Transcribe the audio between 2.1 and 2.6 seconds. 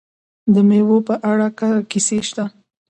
شته.